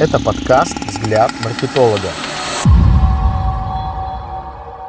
Это 0.00 0.18
подкаст 0.18 0.78
«Взгляд 0.86 1.30
маркетолога». 1.44 2.08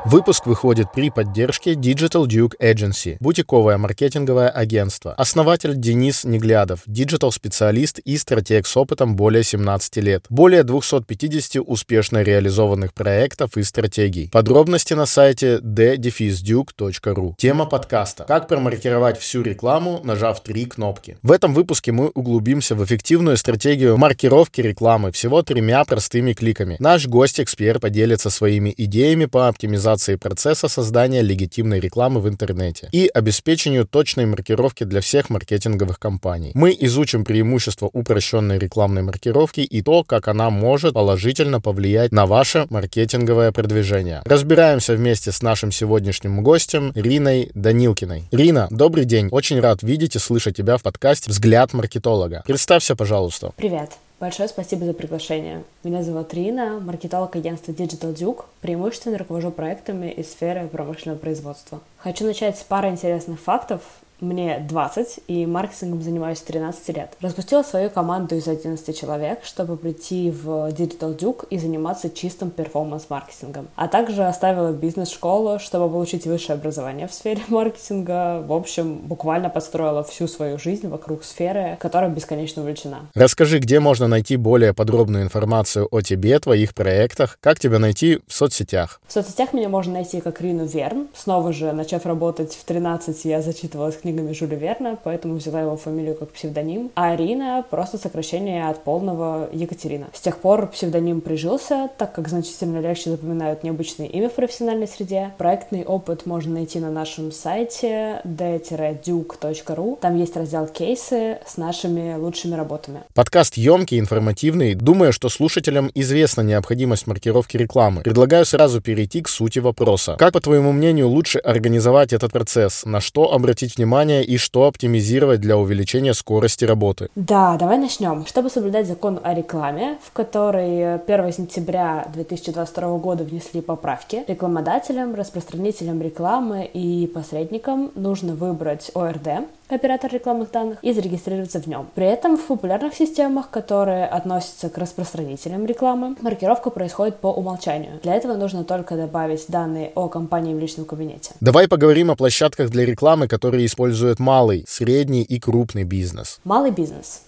Выпуск 0.04 0.48
выходит 0.48 0.92
при 0.92 1.12
поддержке 1.12 1.74
Digital 1.74 2.26
Duke 2.26 2.54
Agency, 2.60 3.18
бутиковое 3.20 3.78
маркетинговое 3.78 4.50
агентство. 4.50 5.14
Основатель 5.14 5.76
Денис 5.76 6.24
Неглядов, 6.24 6.80
диджитал-специалист 6.88 8.00
и 8.00 8.18
стратег 8.18 8.66
с 8.66 8.76
опытом 8.76 9.16
более 9.16 9.44
17 9.44 9.98
лет. 9.98 10.26
Более 10.30 10.64
250 10.64 11.64
успешно 11.64 12.24
реализованных 12.24 12.96
проектов 12.96 13.58
и 13.58 13.64
стратегий. 13.64 14.28
Подробности 14.32 14.96
на 14.96 15.06
сайте 15.06 15.58
d-duke.ru. 15.58 17.36
Тема 17.38 17.68
подкаста. 17.68 18.24
Как 18.24 18.48
промаркировать 18.48 19.20
всю 19.20 19.44
рекламу, 19.44 20.02
нажав 20.04 20.42
три 20.42 20.66
кнопки. 20.66 21.20
В 21.22 21.32
этом 21.32 21.54
выпуске 21.54 21.92
мы 21.92 22.08
углубимся 22.08 22.74
в 22.74 22.84
эффективную 22.84 23.38
стратегию 23.38 23.98
маркировки 23.98 24.62
рекламы 24.62 25.12
всего 25.12 25.44
тремя 25.44 25.86
простыми 25.86 26.34
кликами. 26.34 26.78
Наш 26.80 27.06
гость-эксперт 27.06 27.82
поделится 27.82 28.32
своими 28.32 28.74
идеями 28.76 29.26
по 29.26 29.48
оптимизации 29.48 29.91
автоматизации 29.92 30.16
процесса 30.16 30.68
создания 30.68 31.22
легитимной 31.22 31.80
рекламы 31.80 32.22
в 32.22 32.28
интернете 32.28 32.90
и 32.92 33.10
обеспечению 33.14 33.86
точной 33.86 34.26
маркировки 34.26 34.84
для 34.84 35.02
всех 35.02 35.30
маркетинговых 35.30 36.00
компаний. 36.00 36.52
Мы 36.54 36.76
изучим 36.80 37.24
преимущества 37.24 37.90
упрощенной 37.92 38.58
рекламной 38.58 39.02
маркировки 39.02 39.62
и 39.62 39.82
то, 39.82 40.04
как 40.04 40.28
она 40.28 40.50
может 40.50 40.94
положительно 40.94 41.62
повлиять 41.62 42.12
на 42.12 42.26
ваше 42.26 42.68
маркетинговое 42.70 43.52
продвижение. 43.52 44.22
Разбираемся 44.26 44.94
вместе 44.94 45.32
с 45.32 45.42
нашим 45.42 45.72
сегодняшним 45.72 46.44
гостем 46.44 46.92
Риной 46.96 47.52
Данилкиной. 47.54 48.24
Рина, 48.32 48.68
добрый 48.72 49.06
день. 49.06 49.28
Очень 49.32 49.60
рад 49.60 49.84
видеть 49.84 50.16
и 50.16 50.20
слышать 50.20 50.58
тебя 50.58 50.78
в 50.78 50.84
подкасте 50.84 51.30
«Взгляд 51.30 51.74
маркетолога». 51.74 52.44
Представься, 52.46 52.96
пожалуйста. 52.96 53.52
Привет. 53.58 53.92
Большое 54.22 54.48
спасибо 54.48 54.86
за 54.86 54.94
приглашение. 54.94 55.64
Меня 55.84 56.04
зовут 56.04 56.32
Рина, 56.36 56.80
маркетолог 56.80 57.36
агентства 57.36 57.72
Digital 57.72 58.14
Duke, 58.14 58.46
преимущественно 58.62 59.18
руковожу 59.18 59.50
проектами 59.50 60.12
из 60.12 60.32
сферы 60.32 60.68
промышленного 60.68 61.18
производства. 61.18 61.82
Хочу 61.98 62.24
начать 62.26 62.56
с 62.60 62.62
пары 62.62 62.90
интересных 62.90 63.40
фактов 63.40 63.82
мне 64.22 64.66
20, 64.68 65.20
и 65.28 65.46
маркетингом 65.46 66.02
занимаюсь 66.02 66.40
13 66.42 66.96
лет. 66.96 67.14
Распустила 67.22 67.64
свою 67.64 67.90
команду 67.90 68.36
из 68.36 68.48
11 68.48 68.98
человек, 68.98 69.40
чтобы 69.44 69.78
прийти 69.78 70.32
в 70.32 70.70
Digital 70.70 71.18
Duke 71.18 71.48
и 71.50 71.58
заниматься 71.58 72.10
чистым 72.10 72.52
перформанс-маркетингом. 72.52 73.68
А 73.76 73.88
также 73.88 74.24
оставила 74.24 74.72
бизнес-школу, 74.72 75.60
чтобы 75.60 75.90
получить 75.90 76.26
высшее 76.26 76.58
образование 76.58 77.08
в 77.08 77.14
сфере 77.14 77.42
маркетинга. 77.48 78.44
В 78.46 78.54
общем, 78.54 78.98
буквально 78.98 79.50
подстроила 79.50 80.04
всю 80.04 80.28
свою 80.28 80.58
жизнь 80.58 80.88
вокруг 80.88 81.24
сферы, 81.24 81.78
которая 81.80 82.10
бесконечно 82.10 82.62
увлечена. 82.62 83.10
Расскажи, 83.16 83.60
где 83.60 83.80
можно 83.80 84.08
найти 84.08 84.38
более 84.38 84.74
подробную 84.74 85.24
информацию 85.24 85.88
о 85.92 86.02
тебе, 86.02 86.40
твоих 86.40 86.74
проектах, 86.74 87.38
как 87.42 87.60
тебя 87.60 87.80
найти 87.80 88.20
в 88.28 88.34
соцсетях? 88.34 89.02
В 89.08 89.14
соцсетях 89.14 89.54
меня 89.54 89.70
можно 89.70 89.94
найти 89.94 90.22
как 90.22 90.42
Рину 90.42 90.66
Верн. 90.66 91.08
Снова 91.16 91.54
же, 91.54 91.72
начав 91.72 92.06
работать 92.06 92.54
в 92.54 92.64
13, 92.64 93.26
я 93.26 93.42
зачитывалась 93.42 93.98
книгу 93.98 94.11
книгами 94.12 94.34
Жюля 94.34 94.58
Верна, 94.58 94.98
поэтому 95.04 95.36
взяла 95.36 95.62
его 95.62 95.78
фамилию 95.78 96.16
как 96.16 96.32
псевдоним. 96.32 96.92
А 96.96 97.12
Арина— 97.12 97.66
просто 97.70 97.98
сокращение 97.98 98.68
от 98.68 98.84
полного 98.84 99.50
Екатерина. 99.54 100.08
С 100.14 100.22
тех 100.22 100.38
пор 100.38 100.68
псевдоним 100.68 101.22
прижился, 101.22 101.90
так 101.98 102.14
как 102.14 102.28
значительно 102.28 102.80
легче 102.80 103.12
запоминают 103.12 103.64
необычное 103.64 104.08
имя 104.08 104.30
в 104.30 104.34
профессиональной 104.34 104.88
среде. 104.88 105.32
Проектный 105.38 105.84
опыт 105.84 106.26
можно 106.26 106.54
найти 106.54 106.80
на 106.80 106.92
нашем 106.92 107.32
сайте 107.32 108.22
d-duke.ru. 108.24 109.98
Там 110.00 110.18
есть 110.18 110.36
раздел 110.36 110.68
«Кейсы» 110.68 111.38
с 111.46 111.58
нашими 111.58 112.16
лучшими 112.16 112.56
работами. 112.56 113.02
Подкаст 113.14 113.56
емкий, 113.56 114.00
информативный. 114.00 114.76
Думаю, 114.76 115.14
что 115.14 115.30
слушателям 115.30 115.90
известна 115.96 116.42
необходимость 116.42 117.08
маркировки 117.08 117.58
рекламы. 117.58 118.02
Предлагаю 118.02 118.46
сразу 118.46 118.82
перейти 118.82 119.22
к 119.22 119.30
сути 119.30 119.60
вопроса. 119.60 120.16
Как, 120.18 120.34
по 120.34 120.42
твоему 120.42 120.72
мнению, 120.72 121.08
лучше 121.08 121.40
организовать 121.40 122.14
этот 122.14 122.32
процесс? 122.32 122.86
На 122.86 123.00
что 123.00 123.34
обратить 123.34 123.78
внимание 123.78 124.01
внимание 124.02 124.24
и 124.24 124.38
что 124.38 124.66
оптимизировать 124.66 125.42
для 125.42 125.58
увеличения 125.58 126.14
скорости 126.14 126.66
работы? 126.66 127.10
Да, 127.16 127.58
давай 127.58 127.78
начнем. 127.78 128.26
Чтобы 128.26 128.50
соблюдать 128.50 128.88
закон 128.88 129.20
о 129.24 129.34
рекламе, 129.34 129.98
в 130.04 130.12
который 130.12 130.96
1 130.96 131.34
сентября 131.34 132.08
2022 132.14 132.98
года 132.98 133.24
внесли 133.24 133.62
поправки, 133.62 134.24
рекламодателям, 134.28 135.16
распространителям 135.16 136.02
рекламы 136.02 136.66
и 136.66 137.08
посредникам 137.08 137.92
нужно 137.96 138.34
выбрать 138.34 138.92
ОРД, 138.94 139.48
оператор 139.72 140.12
рекламных 140.12 140.52
данных, 140.52 140.80
и 140.82 140.94
зарегистрироваться 140.94 141.60
в 141.60 141.68
нем. 141.68 141.88
При 141.96 142.06
этом 142.06 142.38
в 142.38 142.46
популярных 142.46 142.94
системах, 142.94 143.50
которые 143.50 144.06
относятся 144.06 144.70
к 144.70 144.78
распространителям 144.78 145.66
рекламы, 145.66 146.16
маркировка 146.22 146.70
происходит 146.70 147.18
по 147.18 147.28
умолчанию. 147.28 148.00
Для 148.04 148.16
этого 148.16 148.36
нужно 148.36 148.64
только 148.64 148.96
добавить 148.96 149.46
данные 149.48 149.92
о 149.96 150.08
компании 150.08 150.54
в 150.54 150.60
личном 150.60 150.86
кабинете. 150.86 151.32
Давай 151.40 151.68
поговорим 151.68 152.12
о 152.12 152.16
площадках 152.16 152.70
для 152.70 152.86
рекламы, 152.86 153.28
которые 153.28 153.66
используют 153.66 154.20
малый, 154.20 154.66
средний 154.68 155.24
и 155.24 155.40
крупный 155.40 155.84
бизнес. 155.84 156.40
Малый 156.44 156.72
бизнес 156.72 157.22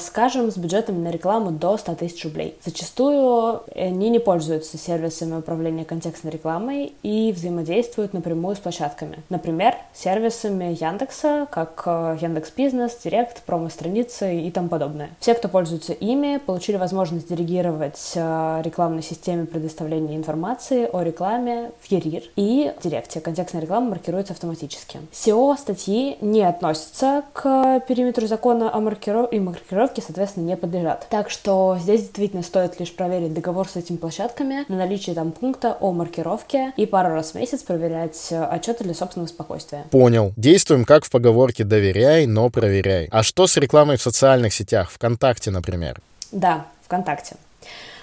скажем, 0.00 0.50
с 0.50 0.56
бюджетом 0.56 1.02
на 1.02 1.10
рекламу 1.10 1.50
до 1.50 1.76
100 1.76 1.94
тысяч 1.96 2.24
рублей. 2.24 2.56
Зачастую 2.64 3.62
они 3.74 4.10
не 4.10 4.18
пользуются 4.18 4.78
сервисами 4.78 5.38
управления 5.38 5.84
контекстной 5.84 6.32
рекламой 6.32 6.94
и 7.02 7.32
взаимодействуют 7.32 8.14
напрямую 8.14 8.56
с 8.56 8.58
площадками. 8.58 9.18
Например, 9.28 9.74
сервисами 9.92 10.76
Яндекса, 10.80 11.46
как 11.50 11.82
э, 11.86 12.18
Яндекс 12.20 12.52
Бизнес, 12.56 12.98
Директ, 13.02 13.42
промо-страницы 13.42 14.40
и 14.40 14.50
тому 14.50 14.68
подобное. 14.68 15.10
Все, 15.20 15.34
кто 15.34 15.48
пользуется 15.48 15.92
ими, 15.92 16.38
получили 16.38 16.76
возможность 16.76 17.28
делегировать 17.28 18.12
э, 18.14 18.62
рекламной 18.64 19.02
системе 19.02 19.46
предоставления 19.46 20.16
информации 20.16 20.88
о 20.90 21.02
рекламе 21.02 21.72
в 21.80 21.90
ЕРИР 21.90 22.22
и 22.36 22.72
Директе. 22.82 23.20
Контекстная 23.20 23.62
реклама 23.62 23.90
маркируется 23.90 24.32
автоматически. 24.32 25.00
SEO-статьи 25.12 26.18
не 26.20 26.42
относятся 26.42 27.22
к 27.32 27.80
периметру 27.88 28.26
закона 28.26 28.74
о 28.74 28.80
маркировке 28.80 29.36
маркировки, 29.50 30.02
соответственно, 30.04 30.44
не 30.44 30.56
подлежат. 30.56 31.06
Так 31.10 31.30
что 31.30 31.76
здесь 31.80 32.02
действительно 32.02 32.42
стоит 32.42 32.78
лишь 32.80 32.92
проверить 32.92 33.34
договор 33.34 33.68
с 33.68 33.76
этими 33.76 33.96
площадками 33.96 34.64
на 34.68 34.76
наличие 34.76 35.14
там 35.14 35.32
пункта 35.32 35.76
о 35.80 35.92
маркировке 35.92 36.72
и 36.76 36.86
пару 36.86 37.10
раз 37.10 37.32
в 37.32 37.34
месяц 37.34 37.62
проверять 37.62 38.28
э, 38.30 38.42
отчеты 38.42 38.84
для 38.84 38.94
собственного 38.94 39.28
спокойствия. 39.28 39.84
Понял. 39.90 40.32
Действуем 40.36 40.84
как 40.84 41.04
в 41.04 41.10
поговорке 41.10 41.64
«доверяй, 41.64 42.26
но 42.26 42.50
проверяй». 42.50 43.08
А 43.10 43.22
что 43.22 43.46
с 43.46 43.56
рекламой 43.56 43.96
в 43.96 44.02
социальных 44.02 44.54
сетях, 44.54 44.90
ВКонтакте, 44.90 45.50
например? 45.50 46.00
Да, 46.32 46.66
ВКонтакте. 46.82 47.36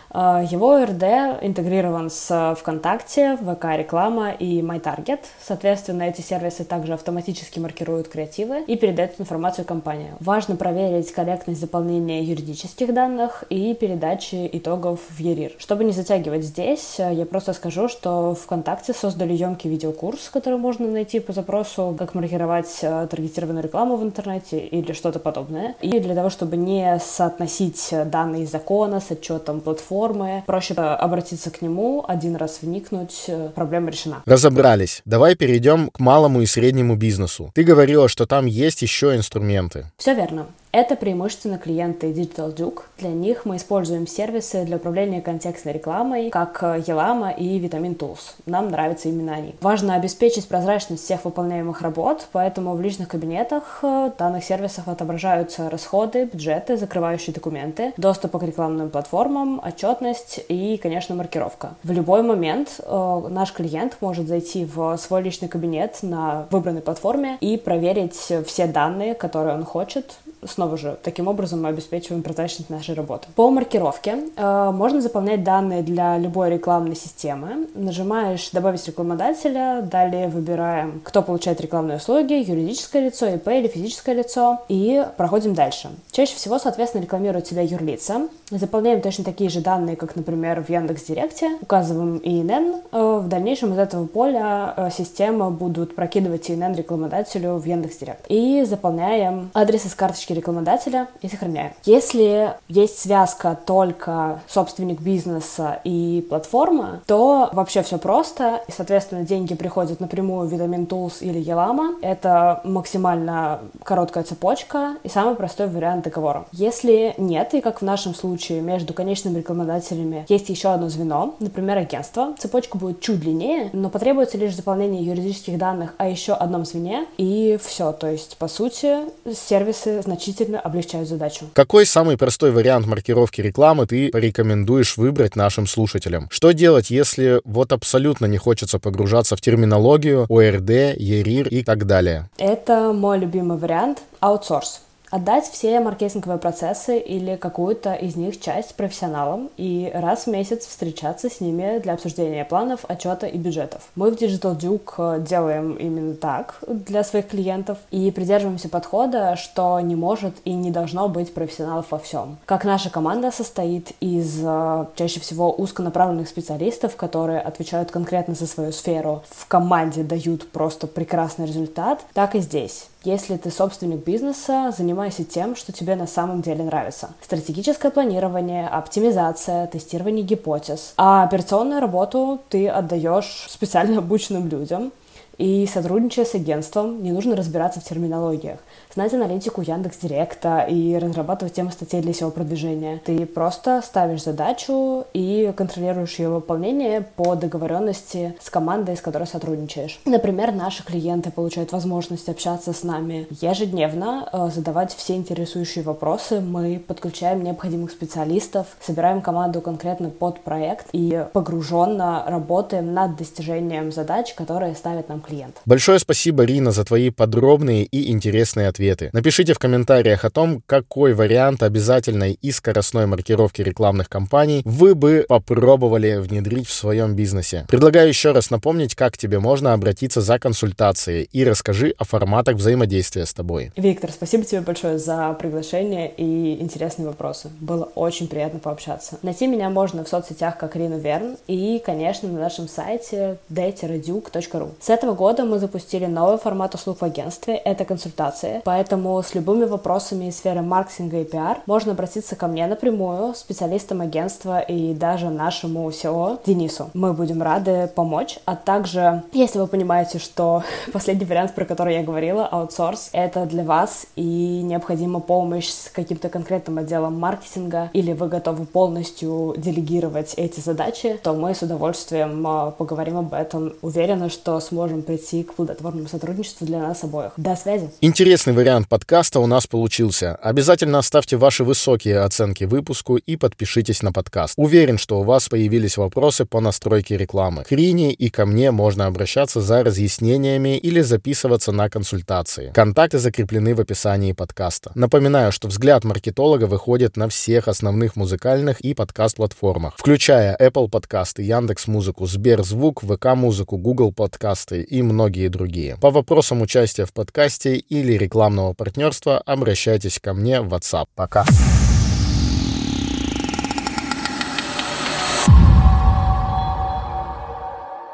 А, 0.09 0.43
его 0.43 0.83
РД 0.83 1.03
интегрирован 1.41 2.09
с 2.09 2.55
ВКонтакте, 2.59 3.37
ВК-реклама 3.37 4.31
и 4.31 4.61
MyTarget. 4.61 5.19
Соответственно, 5.45 6.03
эти 6.03 6.21
сервисы 6.21 6.63
также 6.63 6.93
автоматически 6.93 7.59
маркируют 7.59 8.07
креативы 8.07 8.61
и 8.61 8.77
передают 8.77 9.19
информацию 9.19 9.65
компании. 9.65 10.13
Важно 10.19 10.55
проверить 10.55 11.11
корректность 11.11 11.59
заполнения 11.59 12.23
юридических 12.23 12.93
данных 12.93 13.43
и 13.49 13.73
передачи 13.73 14.49
итогов 14.51 14.99
в 15.09 15.19
ЕРИР. 15.19 15.53
Чтобы 15.57 15.83
не 15.83 15.91
затягивать 15.91 16.43
здесь, 16.43 16.95
я 16.99 17.25
просто 17.25 17.53
скажу, 17.53 17.87
что 17.87 18.35
ВКонтакте 18.35 18.93
создали 18.93 19.33
емкий 19.33 19.69
видеокурс, 19.69 20.29
который 20.29 20.57
можно 20.57 20.87
найти 20.87 21.19
по 21.19 21.33
запросу, 21.33 21.95
как 21.97 22.15
маркировать 22.15 22.79
э, 22.81 23.07
таргетированную 23.09 23.63
рекламу 23.63 23.97
в 23.97 24.03
интернете 24.03 24.59
или 24.59 24.93
что-то 24.93 25.19
подобное. 25.19 25.75
И 25.81 25.99
для 25.99 26.15
того, 26.15 26.29
чтобы 26.29 26.57
не 26.57 26.99
соотносить 26.99 27.93
данные 28.05 28.45
закона 28.45 28.99
с 28.99 29.11
отчетом 29.11 29.61
платформы, 29.61 29.96
формы. 29.97 30.43
Проще 30.45 30.75
обратиться 30.75 31.49
к 31.49 31.63
нему, 31.63 32.05
один 32.07 32.35
раз 32.35 32.59
вникнуть, 32.61 33.23
э, 33.27 33.49
проблема 33.55 33.89
решена. 33.89 34.21
Разобрались. 34.25 35.01
Давай 35.05 35.35
перейдем 35.35 35.89
к 35.89 35.99
малому 35.99 36.41
и 36.41 36.45
среднему 36.45 36.95
бизнесу. 36.95 37.51
Ты 37.55 37.63
говорила, 37.63 38.07
что 38.07 38.27
там 38.27 38.45
есть 38.45 38.83
еще 38.83 39.15
инструменты. 39.15 39.91
Все 39.97 40.13
верно. 40.13 40.45
Это 40.77 40.95
преимущественно 40.95 41.57
клиенты 41.57 42.11
Digital 42.11 42.55
Duke. 42.55 42.81
Для 42.99 43.09
них 43.09 43.45
мы 43.45 43.55
используем 43.55 44.05
сервисы 44.05 44.63
для 44.63 44.75
управления 44.75 45.23
контекстной 45.23 45.73
рекламой, 45.73 46.29
как 46.29 46.61
Елама 46.61 47.31
и 47.31 47.59
Vitamin 47.59 47.97
Tools. 47.97 48.35
Нам 48.45 48.69
нравятся 48.69 49.09
именно 49.09 49.33
они. 49.33 49.55
Важно 49.59 49.95
обеспечить 49.95 50.47
прозрачность 50.47 51.03
всех 51.03 51.25
выполняемых 51.25 51.81
работ, 51.81 52.27
поэтому 52.31 52.75
в 52.75 52.81
личных 52.81 53.07
кабинетах 53.07 53.79
э, 53.81 54.11
данных 54.19 54.43
сервисов 54.43 54.87
отображаются 54.87 55.67
расходы, 55.71 56.25
бюджеты, 56.25 56.77
закрывающие 56.77 57.33
документы, 57.33 57.93
доступ 57.97 58.37
к 58.37 58.43
рекламным 58.43 58.91
платформам, 58.91 59.59
отчетность 59.65 60.41
и, 60.47 60.77
конечно, 60.77 61.15
маркировка. 61.15 61.71
В 61.81 61.91
любой 61.91 62.21
момент 62.21 62.79
э, 62.83 63.21
наш 63.31 63.51
клиент 63.51 63.97
может 63.99 64.27
зайти 64.27 64.63
в 64.65 64.95
свой 64.97 65.23
личный 65.23 65.47
кабинет 65.47 66.03
на 66.03 66.45
выбранной 66.51 66.81
платформе 66.83 67.39
и 67.41 67.57
проверить 67.57 68.31
все 68.45 68.67
данные, 68.67 69.15
которые 69.15 69.55
он 69.55 69.65
хочет, 69.65 70.19
снова 70.47 70.77
же, 70.77 70.97
таким 71.03 71.27
образом 71.27 71.61
мы 71.61 71.69
обеспечиваем 71.69 72.23
прозрачность 72.23 72.69
нашей 72.69 72.95
работы. 72.95 73.27
По 73.35 73.49
маркировке 73.49 74.17
э, 74.35 74.71
можно 74.71 75.01
заполнять 75.01 75.43
данные 75.43 75.81
для 75.81 76.17
любой 76.17 76.49
рекламной 76.51 76.95
системы. 76.95 77.67
Нажимаешь 77.73 78.49
«Добавить 78.51 78.85
рекламодателя», 78.87 79.81
далее 79.81 80.27
выбираем, 80.27 81.01
кто 81.03 81.21
получает 81.21 81.61
рекламные 81.61 81.97
услуги, 81.97 82.33
юридическое 82.33 83.05
лицо, 83.05 83.27
ИП 83.27 83.47
или 83.49 83.67
физическое 83.67 84.15
лицо, 84.15 84.61
и 84.69 85.05
проходим 85.17 85.53
дальше. 85.53 85.89
Чаще 86.11 86.35
всего, 86.35 86.59
соответственно, 86.59 87.01
рекламируют 87.03 87.47
себя 87.47 87.61
юрлица. 87.61 88.27
Заполняем 88.49 89.01
точно 89.01 89.23
такие 89.23 89.49
же 89.49 89.61
данные, 89.61 89.95
как, 89.95 90.15
например, 90.15 90.63
в 90.63 90.69
Яндекс.Директе, 90.69 91.57
указываем 91.61 92.17
ИНН. 92.23 92.81
Э, 92.91 93.19
в 93.23 93.27
дальнейшем 93.27 93.73
из 93.73 93.77
этого 93.79 94.05
поля 94.07 94.73
э, 94.75 94.89
система 94.95 95.49
будут 95.51 95.95
прокидывать 95.95 96.49
ИНН 96.49 96.75
рекламодателю 96.75 97.57
в 97.57 97.65
Яндекс.Директ. 97.65 98.25
И 98.29 98.63
заполняем 98.63 99.51
адрес 99.53 99.85
из 99.85 99.95
карточки 99.95 100.33
рекламодателя 100.37 101.07
и 101.21 101.27
сохраняем. 101.27 101.73
Если 101.83 102.53
есть 102.67 102.99
связка 102.99 103.57
только 103.65 104.41
собственник 104.47 105.01
бизнеса 105.01 105.79
и 105.83 106.25
платформа, 106.29 107.01
то 107.05 107.49
вообще 107.53 107.81
все 107.81 107.97
просто. 107.97 108.61
И, 108.67 108.71
соответственно, 108.71 109.23
деньги 109.23 109.53
приходят 109.55 109.99
напрямую 109.99 110.47
в 110.47 110.53
Vitamin 110.53 110.87
Tools 110.87 111.17
или 111.21 111.39
Елама. 111.39 111.95
Это 112.01 112.61
максимально 112.63 113.59
короткая 113.83 114.23
цепочка 114.23 114.95
и 115.03 115.09
самый 115.09 115.35
простой 115.35 115.67
вариант 115.67 116.05
договора. 116.05 116.45
Если 116.51 117.13
нет, 117.17 117.53
и 117.53 117.61
как 117.61 117.81
в 117.81 117.85
нашем 117.85 118.13
случае 118.13 118.61
между 118.61 118.93
конечными 118.93 119.39
рекламодателями 119.39 120.25
есть 120.29 120.49
еще 120.49 120.69
одно 120.69 120.89
звено, 120.89 121.35
например, 121.39 121.77
агентство, 121.77 122.33
цепочка 122.37 122.77
будет 122.77 123.01
чуть 123.01 123.19
длиннее, 123.19 123.69
но 123.73 123.89
потребуется 123.89 124.37
лишь 124.37 124.55
заполнение 124.55 125.03
юридических 125.03 125.57
данных 125.57 125.93
о 125.97 126.07
еще 126.07 126.33
одном 126.33 126.65
звене, 126.65 127.05
и 127.17 127.57
все. 127.61 127.91
То 127.91 128.07
есть, 128.07 128.37
по 128.37 128.47
сути, 128.47 128.97
сервисы 129.33 130.01
значительно 130.01 130.16
облегчают 130.63 131.07
задачу. 131.07 131.45
Какой 131.53 131.85
самый 131.85 132.17
простой 132.17 132.51
вариант 132.51 132.87
маркировки 132.87 133.41
рекламы 133.41 133.87
ты 133.87 134.09
порекомендуешь 134.09 134.97
выбрать 134.97 135.35
нашим 135.35 135.67
слушателям? 135.67 136.27
Что 136.29 136.51
делать, 136.51 136.89
если 136.89 137.41
вот 137.45 137.71
абсолютно 137.71 138.25
не 138.25 138.37
хочется 138.37 138.79
погружаться 138.79 139.35
в 139.35 139.41
терминологию, 139.41 140.25
ОРД, 140.29 140.97
ЕРИР 140.97 141.47
и 141.47 141.63
так 141.63 141.85
далее? 141.85 142.29
Это 142.37 142.93
мой 142.93 143.19
любимый 143.19 143.57
вариант— 143.57 143.99
аутсорс. 144.19 144.81
Отдать 145.09 145.45
все 145.45 145.79
маркетинговые 145.79 146.37
процессы 146.37 146.99
или 146.99 147.37
какую-то 147.37 147.93
из 147.93 148.17
них 148.17 148.41
часть 148.41 148.75
профессионалам 148.75 149.49
и 149.55 149.89
раз 149.93 150.25
в 150.25 150.27
месяц 150.27 150.65
встречаться 150.67 151.29
с 151.29 151.39
ними 151.39 151.79
для 151.79 151.93
обсуждения 151.93 152.43
планов, 152.43 152.81
отчета 152.89 153.25
и 153.25 153.37
бюджетов. 153.37 153.87
Мы 153.95 154.11
в 154.11 154.15
Digital 154.15 154.57
Duke 154.57 154.93
э, 154.97 155.21
делаем 155.21 155.75
именно 155.75 156.13
так 156.13 156.59
для 156.67 157.05
своих 157.05 157.29
клиентов 157.29 157.77
и 157.89 158.11
придерживаемся 158.11 158.67
подхода, 158.67 159.37
что 159.37 159.79
не 159.79 159.95
может 159.95 160.35
и 160.43 160.51
не 160.51 160.71
должно 160.71 161.07
быть 161.07 161.33
профессионалов 161.33 161.85
во 161.91 161.99
всем. 161.99 162.37
Как 162.45 162.65
наша 162.65 162.89
команда 162.89 163.31
состоит 163.31 163.93
из 164.01 164.41
э, 164.43 164.85
чаще 164.95 165.21
всего 165.21 165.53
узконаправленных 165.53 166.27
специалистов, 166.27 166.97
которые 166.97 167.39
отвечают 167.39 167.91
конкретно 167.91 168.33
за 168.33 168.45
свою 168.45 168.73
сферу, 168.73 169.23
в 169.29 169.47
команде 169.47 170.03
дают 170.03 170.51
просто 170.51 170.85
прекрасный 170.85 171.45
результат, 171.45 172.01
так 172.13 172.35
и 172.35 172.39
здесь. 172.39 172.87
Если 173.03 173.37
ты 173.37 173.51
собственник 173.51 174.03
бизнеса, 174.03 174.73
занимайся 174.75 175.23
тем, 175.23 175.55
что 175.55 175.71
тебе 175.71 175.95
на 175.95 176.07
самом 176.07 176.41
деле 176.41 176.63
нравится. 176.63 177.11
Стратегическое 177.21 177.91
планирование, 177.91 178.67
оптимизация, 178.67 179.67
тестирование 179.67 180.23
гипотез. 180.23 180.93
А 180.97 181.23
операционную 181.23 181.79
работу 181.79 182.39
ты 182.49 182.67
отдаешь 182.67 183.45
специально 183.49 183.99
обученным 183.99 184.47
людям, 184.47 184.91
и 185.37 185.67
сотрудничая 185.67 186.25
с 186.25 186.35
агентством, 186.35 187.03
не 187.03 187.11
нужно 187.11 187.35
разбираться 187.35 187.79
в 187.79 187.83
терминологиях 187.83 188.59
знать 188.97 189.13
аналитику 189.13 189.61
Яндекс 189.61 189.99
Директа 189.99 190.61
и 190.61 190.97
разрабатывать 190.97 191.53
темы 191.53 191.71
статей 191.71 192.01
для 192.01 192.13
SEO-продвижения. 192.13 192.99
Ты 193.05 193.27
просто 193.27 193.83
ставишь 193.85 194.23
задачу 194.23 195.05
и 195.13 195.53
контролируешь 195.55 196.17
ее 196.17 196.29
выполнение 196.29 197.01
по 197.15 197.35
договоренности 197.35 198.35
с 198.41 198.49
командой, 198.49 198.97
с 198.97 199.01
которой 199.01 199.27
сотрудничаешь. 199.27 199.99
Например, 200.05 200.51
наши 200.51 200.83
клиенты 200.83 201.29
получают 201.29 201.73
возможность 201.73 202.27
общаться 202.27 202.73
с 202.73 202.81
нами 202.81 203.27
ежедневно, 203.29 204.27
э, 204.33 204.49
задавать 204.51 204.95
все 204.95 205.15
интересующие 205.15 205.83
вопросы. 205.83 206.41
Мы 206.41 206.79
подключаем 206.79 207.43
необходимых 207.43 207.91
специалистов, 207.91 208.65
собираем 208.81 209.21
команду 209.21 209.61
конкретно 209.61 210.09
под 210.09 210.39
проект 210.39 210.87
и 210.91 211.23
погруженно 211.33 212.23
работаем 212.25 212.95
над 212.95 213.15
достижением 213.15 213.91
задач, 213.91 214.33
которые 214.33 214.73
ставит 214.73 215.07
нам 215.07 215.19
клиент. 215.27 215.57
Большое 215.65 215.99
спасибо, 215.99 216.43
Рина, 216.43 216.71
за 216.71 216.83
твои 216.83 217.09
подробные 217.09 217.83
и 217.83 218.11
интересные 218.11 218.67
ответы. 218.67 219.09
Напишите 219.13 219.53
в 219.53 219.59
комментариях 219.59 220.25
о 220.25 220.29
том, 220.29 220.61
какой 220.65 221.13
вариант 221.13 221.63
обязательной 221.63 222.37
и 222.41 222.51
скоростной 222.51 223.05
маркировки 223.05 223.61
рекламных 223.61 224.09
кампаний 224.09 224.61
вы 224.65 224.95
бы 224.95 225.25
попробовали 225.27 226.17
внедрить 226.17 226.67
в 226.67 226.73
своем 226.73 227.15
бизнесе. 227.15 227.65
Предлагаю 227.67 228.07
еще 228.07 228.31
раз 228.31 228.49
напомнить, 228.49 228.95
как 228.95 229.17
тебе 229.17 229.39
можно 229.39 229.73
обратиться 229.73 230.21
за 230.21 230.39
консультацией 230.39 231.29
и 231.31 231.43
расскажи 231.43 231.93
о 231.97 232.05
форматах 232.05 232.55
взаимодействия 232.55 233.25
с 233.25 233.33
тобой. 233.33 233.71
Виктор, 233.75 234.11
спасибо 234.11 234.43
тебе 234.43 234.61
большое 234.61 234.97
за 234.97 235.33
приглашение 235.33 236.11
и 236.15 236.61
интересные 236.61 237.07
вопросы. 237.07 237.49
Было 237.59 237.85
очень 237.95 238.27
приятно 238.27 238.59
пообщаться. 238.59 239.17
Найти 239.21 239.47
меня 239.47 239.69
можно 239.69 240.03
в 240.03 240.09
соцсетях 240.09 240.57
как 240.57 240.75
Рину 240.75 240.99
Верн 240.99 241.37
и, 241.47 241.81
конечно, 241.85 242.29
на 242.29 242.39
нашем 242.39 242.67
сайте 242.67 243.37
d-duke.ru. 243.49 244.71
С 244.79 244.89
этого 244.89 245.16
года 245.17 245.43
мы 245.43 245.59
запустили 245.59 246.05
новый 246.05 246.37
формат 246.37 246.73
услуг 246.75 246.99
в 247.01 247.03
агентстве. 247.03 247.55
Это 247.55 247.83
консультация. 247.83 248.61
По 248.61 248.77
Поэтому 248.77 249.23
с 249.23 249.33
любыми 249.33 249.65
вопросами 249.65 250.25
из 250.25 250.37
сферы 250.37 250.61
маркетинга 250.61 251.21
и 251.21 251.23
пиар 251.23 251.57
можно 251.65 251.93
обратиться 251.93 252.35
ко 252.35 252.45
мне 252.45 252.67
напрямую, 252.67 253.33
специалистам 253.33 254.01
агентства 254.01 254.59
и 254.59 254.93
даже 254.93 255.31
нашему 255.31 255.89
SEO 255.89 256.37
Денису. 256.45 256.91
Мы 256.93 257.13
будем 257.13 257.41
рады 257.41 257.87
помочь. 257.87 258.37
А 258.45 258.55
также, 258.55 259.23
если 259.31 259.57
вы 259.57 259.65
понимаете, 259.65 260.19
что 260.19 260.61
последний 260.93 261.25
вариант, 261.25 261.55
про 261.55 261.65
который 261.65 261.95
я 261.95 262.03
говорила, 262.03 262.45
аутсорс, 262.45 263.09
это 263.13 263.47
для 263.47 263.63
вас 263.63 264.05
и 264.15 264.61
необходима 264.61 265.21
помощь 265.21 265.69
с 265.69 265.89
каким-то 265.89 266.29
конкретным 266.29 266.77
отделом 266.77 267.19
маркетинга, 267.19 267.89
или 267.93 268.13
вы 268.13 268.27
готовы 268.27 268.65
полностью 268.65 269.55
делегировать 269.57 270.35
эти 270.37 270.59
задачи, 270.59 271.19
то 271.23 271.33
мы 271.33 271.55
с 271.55 271.63
удовольствием 271.63 272.45
а, 272.45 272.69
поговорим 272.69 273.17
об 273.17 273.33
этом. 273.33 273.73
Уверена, 273.81 274.29
что 274.29 274.59
сможем 274.59 275.01
прийти 275.07 275.43
к 275.43 275.53
плодотворному 275.53 276.07
сотрудничеству 276.07 276.67
для 276.67 276.79
нас 276.79 277.03
обоих. 277.03 277.31
До 277.37 277.55
связи! 277.55 277.89
Интересный 278.01 278.53
вариант 278.53 278.89
подкаста 278.89 279.39
у 279.39 279.47
нас 279.47 279.65
получился. 279.65 280.35
Обязательно 280.35 280.99
оставьте 280.99 281.37
ваши 281.37 281.63
высокие 281.63 282.19
оценки 282.19 282.65
выпуску 282.65 283.15
и 283.15 283.37
подпишитесь 283.37 284.03
на 284.03 284.11
подкаст. 284.11 284.53
Уверен, 284.57 284.97
что 284.97 285.21
у 285.21 285.23
вас 285.23 285.47
появились 285.47 285.97
вопросы 285.97 286.45
по 286.45 286.59
настройке 286.59 287.17
рекламы. 287.17 287.63
К 287.63 287.71
Рине 287.71 288.11
и 288.11 288.29
ко 288.29 288.45
мне 288.45 288.71
можно 288.71 289.05
обращаться 289.05 289.61
за 289.61 289.83
разъяснениями 289.83 290.77
или 290.77 291.01
записываться 291.01 291.71
на 291.71 291.89
консультации. 291.89 292.71
Контакты 292.73 293.17
закреплены 293.17 293.73
в 293.73 293.79
описании 293.79 294.33
подкаста. 294.33 294.91
Напоминаю, 294.93 295.51
что 295.53 295.69
взгляд 295.69 296.03
маркетолога 296.03 296.65
выходит 296.65 297.15
на 297.15 297.29
всех 297.29 297.69
основных 297.69 298.17
музыкальных 298.17 298.81
и 298.81 298.93
подкаст-платформах, 298.93 299.93
включая 299.97 300.57
Apple 300.57 300.89
подкасты, 300.89 301.43
Яндекс 301.43 301.87
Музыку, 301.87 302.25
Сберзвук, 302.25 303.03
ВК 303.03 303.35
Музыку, 303.35 303.77
Google 303.77 304.11
подкасты 304.11 304.85
и 304.97 305.01
многие 305.01 305.49
другие. 305.49 305.97
По 305.97 306.09
вопросам 306.09 306.61
участия 306.61 307.05
в 307.05 307.13
подкасте 307.13 307.75
или 307.75 308.13
рекламного 308.13 308.73
партнерства, 308.73 309.39
обращайтесь 309.45 310.19
ко 310.19 310.33
мне 310.33 310.61
в 310.61 310.73
WhatsApp. 310.73 311.07
Пока. 311.15 311.45